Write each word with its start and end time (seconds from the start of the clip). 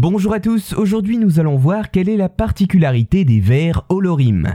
Bonjour 0.00 0.32
à 0.32 0.38
tous, 0.38 0.74
aujourd'hui 0.74 1.18
nous 1.18 1.40
allons 1.40 1.56
voir 1.56 1.90
quelle 1.90 2.08
est 2.08 2.16
la 2.16 2.28
particularité 2.28 3.24
des 3.24 3.40
vers 3.40 3.84
holorimes. 3.88 4.54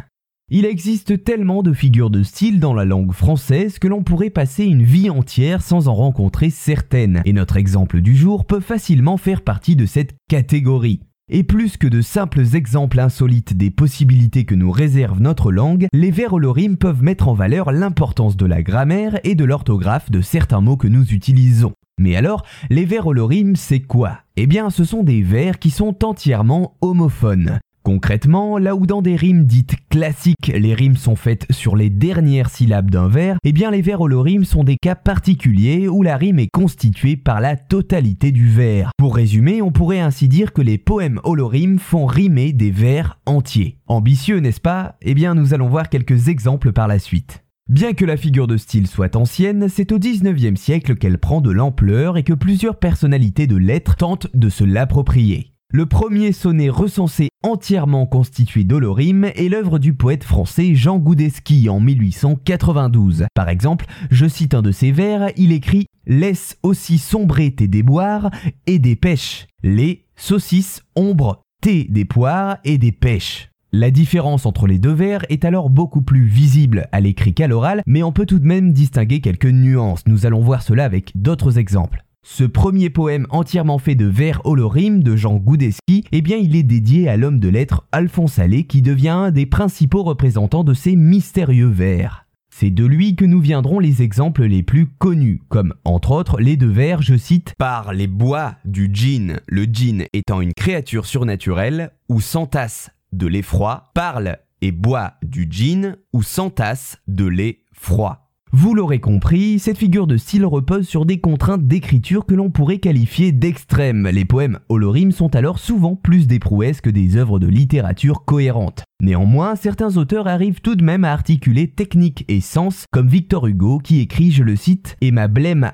Il 0.50 0.63
existe 0.63 1.25
tellement 1.25 1.63
de 1.63 1.73
figures 1.73 2.09
de 2.09 2.23
style 2.23 2.62
dans 2.62 2.73
la 2.73 2.85
langue 2.85 3.12
française 3.12 3.77
que 3.77 3.89
l'on 3.89 4.03
pourrait 4.03 4.29
passer 4.29 4.63
une 4.63 4.83
vie 4.83 5.09
entière 5.09 5.61
sans 5.61 5.89
en 5.89 5.95
rencontrer 5.95 6.49
certaines, 6.49 7.21
et 7.25 7.33
notre 7.33 7.57
exemple 7.57 7.99
du 7.99 8.15
jour 8.15 8.45
peut 8.45 8.61
facilement 8.61 9.17
faire 9.17 9.41
partie 9.41 9.75
de 9.75 9.85
cette 9.85 10.15
catégorie. 10.29 11.01
Et 11.29 11.44
plus 11.44 11.75
que 11.75 11.87
de 11.87 11.99
simples 11.99 12.55
exemples 12.55 13.01
insolites 13.01 13.57
des 13.57 13.69
possibilités 13.69 14.46
que 14.46 14.55
nous 14.55 14.71
réserve 14.71 15.19
notre 15.19 15.51
langue, 15.51 15.87
les 15.91 16.12
vers 16.12 16.31
holorimes 16.31 16.77
peuvent 16.77 17.03
mettre 17.03 17.27
en 17.27 17.34
valeur 17.34 17.73
l'importance 17.73 18.38
de 18.38 18.45
la 18.45 18.63
grammaire 18.63 19.20
et 19.25 19.35
de 19.35 19.44
l'orthographe 19.44 20.09
de 20.09 20.21
certains 20.21 20.62
mots 20.62 20.77
que 20.77 20.88
nous 20.88 21.12
utilisons. 21.12 21.73
Mais 21.99 22.16
alors, 22.16 22.44
les 22.70 22.85
vers 22.85 23.07
holorimes, 23.07 23.55
c'est 23.55 23.80
quoi? 23.80 24.20
Eh 24.35 24.48
bien, 24.48 24.70
ce 24.70 24.84
sont 24.84 25.03
des 25.03 25.21
vers 25.21 25.59
qui 25.59 25.70
sont 25.70 26.03
entièrement 26.03 26.76
homophones. 26.81 27.59
Concrètement, 27.84 28.58
là 28.58 28.76
où 28.76 28.85
dans 28.85 29.02
des 29.02 29.18
rimes 29.18 29.44
dites 29.44 29.76
classiques, 29.90 30.52
les 30.55 30.73
rimes 30.73 30.95
sont 30.95 31.18
faites 31.18 31.45
sur 31.52 31.76
les 31.76 31.90
dernières 31.90 32.49
syllabes 32.49 32.90
d'un 32.90 33.09
vers, 33.09 33.35
eh 33.44 33.52
bien 33.52 33.71
les 33.71 33.82
vers 33.82 33.99
holorimes 33.99 34.45
sont 34.45 34.63
des 34.63 34.77
cas 34.82 34.95
particuliers 34.95 35.90
où 35.90 36.02
la 36.02 36.16
rime 36.16 36.40
est 36.40 36.48
constituée 36.52 37.18
par 37.18 37.41
la 37.41 37.58
totalité 37.58 38.32
du 38.32 38.48
vers. 38.48 38.91
Pour 38.98 39.18
résumer, 39.18 39.62
on 39.62 39.73
pourrait 39.73 39.99
ainsi 39.99 40.30
dire 40.30 40.54
que 40.54 40.62
les 40.62 40.77
poèmes 40.77 41.20
holorimes 41.26 41.77
font 41.77 42.05
rimer 42.05 42.54
des 42.54 42.71
vers 42.71 43.20
entiers. 43.26 43.80
Ambitieux, 43.88 44.40
n'est-ce 44.40 44.62
pas? 44.62 44.96
Eh 45.02 45.13
bien 45.13 45.35
nous 45.35 45.54
allons 45.54 45.68
voir 45.68 45.90
quelques 45.90 46.30
exemples 46.30 46.71
par 46.71 46.88
la 46.88 46.99
suite. 46.99 47.44
Bien 47.73 47.94
que 47.94 48.05
la 48.05 48.18
figure 48.18 48.45
de 48.45 48.55
style 48.55 48.86
soit 48.86 49.16
ancienne, 49.16 49.68
c'est 49.68 49.91
au 49.91 49.98
19e 49.98 50.58
siècle 50.58 50.95
qu'elle 50.95 51.18
prend 51.18 51.41
de 51.41 51.50
l'ampleur 51.50 52.18
et 52.18 52.23
que 52.23 52.34
plusieurs 52.34 52.77
personnalités 52.77 53.48
de 53.48 53.55
lettres 53.55 53.96
tentent 53.96 54.27
de 54.36 54.48
se 54.48 54.63
l'approprier. 54.63 55.54
Le 55.72 55.88
premier 55.88 56.34
sonnet 56.34 56.70
recensé 56.70 57.30
entièrement 57.41 58.05
constitué 58.05 58.63
d'holorimes 58.63 59.24
est 59.24 59.49
l'œuvre 59.49 59.79
du 59.79 59.96
poète 59.96 60.24
français 60.24 60.76
Jean 60.76 60.99
Goudeski 60.99 61.68
en 61.68 61.79
1892. 61.79 63.26
Par 63.34 63.49
exemple, 63.49 63.88
je 64.11 64.27
cite 64.27 64.53
un 64.53 64.61
de 64.61 64.71
ses 64.71 64.91
vers, 64.91 65.31
il 65.35 65.51
écrit 65.51 65.88
Laisse 66.05 66.59
aussi 66.61 66.99
sombrer 66.99 67.55
tes 67.55 67.67
déboires 67.67 68.29
et 68.67 68.77
des 68.77 68.95
pêches. 68.95 69.47
Les 69.63 70.05
saucisses, 70.16 70.83
ombre, 70.95 71.41
thé 71.59 71.88
des 71.89 72.05
poires 72.05 72.59
et 72.66 72.77
des 72.77 72.91
pêches. 72.91 73.49
La 73.75 73.89
différence 73.89 74.45
entre 74.45 74.67
les 74.67 74.77
deux 74.77 74.93
vers 74.93 75.25
est 75.29 75.45
alors 75.45 75.71
beaucoup 75.71 76.03
plus 76.03 76.25
visible 76.25 76.88
à 76.91 76.99
l'écrit 76.99 77.33
qu'à 77.33 77.47
l'oral, 77.47 77.81
mais 77.88 78.03
on 78.03 78.11
peut 78.11 78.27
tout 78.27 78.38
de 78.38 78.45
même 78.45 78.71
distinguer 78.71 79.19
quelques 79.19 79.47
nuances. 79.47 80.05
Nous 80.05 80.27
allons 80.27 80.41
voir 80.41 80.61
cela 80.61 80.85
avec 80.85 81.11
d'autres 81.16 81.57
exemples. 81.57 82.05
Ce 82.21 82.44
premier 82.44 82.91
poème 82.91 83.25
entièrement 83.31 83.79
fait 83.79 83.95
de 83.95 84.05
vers 84.05 84.45
holorimes 84.45 85.01
de 85.01 85.16
Jean 85.16 85.38
Goudeski, 85.38 86.03
eh 86.11 86.21
bien 86.21 86.38
il 86.38 86.55
est 86.55 86.61
dédié 86.61 87.09
à 87.09 87.17
l'homme 87.17 87.39
de 87.39 87.49
lettres 87.49 87.88
Alphonse 87.91 88.38
Allais 88.38 88.66
qui 88.66 88.83
devient 88.83 89.09
un 89.09 89.31
des 89.31 89.47
principaux 89.47 90.03
représentants 90.03 90.63
de 90.63 90.75
ces 90.75 90.95
mystérieux 90.95 91.66
vers. 91.66 92.27
C'est 92.55 92.69
de 92.69 92.85
lui 92.85 93.16
que 93.16 93.25
nous 93.25 93.39
viendront 93.39 93.79
les 93.79 94.03
exemples 94.03 94.44
les 94.44 94.61
plus 94.61 94.85
connus, 94.85 95.41
comme 95.49 95.73
entre 95.83 96.11
autres 96.11 96.39
les 96.39 96.57
deux 96.57 96.69
vers, 96.69 97.01
je 97.01 97.17
cite, 97.17 97.55
Par 97.57 97.91
les 97.91 98.05
bois 98.05 98.53
du 98.66 98.91
djinn, 98.94 99.39
le 99.47 99.63
djinn 99.63 100.05
étant 100.13 100.41
une 100.41 100.53
créature 100.53 101.07
surnaturelle, 101.07 101.89
ou 102.07 102.21
s'entasse 102.21 102.91
de 103.17 103.28
l'effroi, 103.28 103.92
parle 103.94 104.38
et 104.61 104.72
boit 104.72 105.16
du 105.23 105.47
djinn, 105.50 105.97
ou 106.14 106.23
s'entasse 106.23 106.97
de 107.08 107.25
l'effroi. 107.25 108.23
Vous 108.56 108.75
l'aurez 108.75 109.00
compris, 109.00 109.58
cette 109.58 109.80
figure 109.80 110.06
de 110.06 110.16
style 110.16 110.45
repose 110.45 110.88
sur 110.88 111.08
des 111.08 111.19
contraintes 111.19 111.67
d'écriture 111.67 112.28
que 112.28 112.36
l'on 112.36 112.52
pourrait 112.52 112.78
qualifier 112.78 113.31
d'extrêmes. 113.31 114.08
Les 114.08 114.25
poèmes 114.25 114.59
holorimes 114.69 115.11
sont 115.11 115.36
alors 115.36 115.58
souvent 115.58 115.95
plus 115.95 116.28
des 116.28 116.38
prouesses 116.38 116.80
que 116.80 116.91
des 116.91 117.17
œuvres 117.17 117.39
de 117.39 117.47
littérature 117.47 118.25
cohérentes. 118.25 118.84
Néanmoins, 119.02 119.56
certains 119.56 119.97
auteurs 119.97 120.28
arrivent 120.28 120.61
tout 120.61 120.75
de 120.75 120.84
même 120.84 121.03
à 121.03 121.14
articuler 121.14 121.67
technique 121.67 122.25
et 122.28 122.41
sens, 122.41 122.86
comme 122.91 123.08
Victor 123.08 123.47
Hugo 123.47 123.79
qui 123.79 124.02
écrit, 124.02 124.29
je 124.29 124.44
le 124.44 124.56
cite, 124.56 124.97
Et 125.02 125.09
ma 125.09 125.28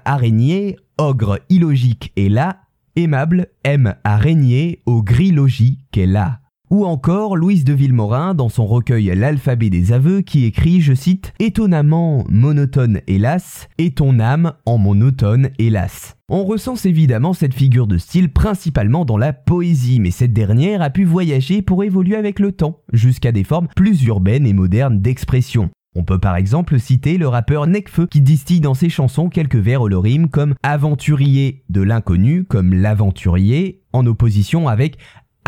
araignée, 0.06 0.78
ogre 0.98 1.40
illogique 1.50 2.14
est 2.16 2.30
là, 2.30 2.62
aimable 2.96 3.48
aime 3.66 3.96
à 4.06 4.16
régner 4.16 4.82
au 4.86 5.04
gris 5.04 5.32
logis 5.32 5.80
qu'elle 5.92 6.16
a. 6.16 6.40
Ou 6.72 6.86
encore 6.86 7.36
Louise 7.36 7.64
de 7.64 7.74
Villemorin 7.74 8.36
dans 8.36 8.48
son 8.48 8.68
recueil 8.68 9.12
L'alphabet 9.16 9.72
des 9.72 9.92
aveux 9.92 10.22
qui 10.22 10.46
écrit, 10.46 10.82
je 10.82 10.94
cite, 10.94 11.34
Étonnamment 11.40 12.24
monotone 12.30 13.02
hélas, 13.08 13.68
et 13.80 13.90
ton 13.90 14.20
âme 14.20 14.54
en 14.68 14.78
monotone 14.78 15.50
hélas. 15.58 16.16
On 16.30 16.46
recense 16.46 16.86
évidemment 16.86 17.34
cette 17.34 17.56
figure 17.56 17.88
de 17.88 17.98
style 17.98 18.32
principalement 18.32 19.04
dans 19.04 19.18
la 19.18 19.34
poésie, 19.34 20.00
mais 20.00 20.12
cette 20.12 20.32
dernière 20.32 20.84
a 20.84 20.92
pu 20.92 21.06
voyager 21.06 21.64
pour 21.64 21.84
évoluer 21.84 22.16
avec 22.16 22.40
le 22.40 22.52
temps, 22.52 22.82
jusqu'à 22.94 23.32
des 23.32 23.44
formes 23.44 23.68
plus 23.76 24.04
urbaines 24.04 24.46
et 24.46 24.54
modernes 24.54 25.02
d'expression. 25.02 25.72
On 25.96 26.04
peut 26.04 26.20
par 26.20 26.36
exemple 26.36 26.80
citer 26.80 27.18
le 27.18 27.28
rappeur 27.28 27.66
Necfeu 27.66 28.06
qui 28.06 28.22
distille 28.22 28.62
dans 28.62 28.76
ses 28.76 28.90
chansons 28.90 29.30
quelques 29.30 29.56
vers 29.56 29.82
holorimes 29.82 30.30
comme 30.30 30.54
aventurier 30.62 31.64
de 31.70 31.82
l'inconnu 31.82 32.44
comme 32.44 32.76
l'aventurier 32.76 33.82
en 33.92 34.06
opposition 34.06 34.68
avec 34.68 34.98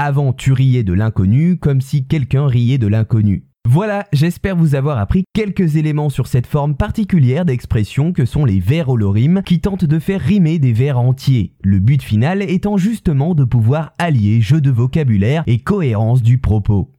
aventurier 0.06 0.84
de 0.84 0.94
l'inconnu 0.94 1.57
comme 1.57 1.81
si 1.81 2.06
quelqu'un 2.06 2.47
riait 2.47 2.78
de 2.78 2.88
l'inconnu. 2.88 3.45
Voilà, 3.67 4.07
j'espère 4.12 4.56
vous 4.56 4.73
avoir 4.73 4.97
appris 4.97 5.23
quelques 5.34 5.75
éléments 5.75 6.09
sur 6.09 6.25
cette 6.25 6.47
forme 6.47 6.75
particulière 6.75 7.45
d'expression 7.45 8.12
que 8.12 8.25
sont 8.25 8.44
les 8.44 8.59
vers 8.59 8.89
holorimes 8.89 9.44
qui 9.45 9.59
tentent 9.59 9.85
de 9.85 10.00
faire 10.00 10.19
rimer 10.19 10.57
des 10.57 10.73
vers 10.73 11.00
entiers, 11.00 11.53
le 11.62 11.79
but 11.79 12.01
final 12.01 12.41
étant 12.41 12.78
justement 12.78 13.35
de 13.35 13.44
pouvoir 13.44 13.94
allier 14.00 14.41
jeu 14.41 14.62
de 14.62 14.72
vocabulaire 14.72 15.44
et 15.45 15.59
cohérence 15.59 16.23
du 16.23 16.39
propos. 16.39 16.91